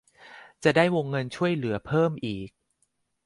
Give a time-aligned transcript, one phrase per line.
[0.63, 2.49] จะได้วงเงินช่วยเหลือเพิ่มอีก